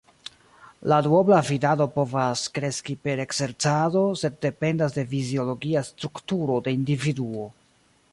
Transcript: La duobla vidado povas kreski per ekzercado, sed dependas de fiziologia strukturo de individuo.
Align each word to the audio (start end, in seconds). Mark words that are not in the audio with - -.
La 0.91 0.95
duobla 1.07 1.41
vidado 1.49 1.85
povas 1.97 2.45
kreski 2.55 2.95
per 3.07 3.21
ekzercado, 3.25 4.03
sed 4.23 4.39
dependas 4.47 4.97
de 4.97 5.05
fiziologia 5.13 5.85
strukturo 5.91 6.57
de 6.69 6.75
individuo. 6.79 7.47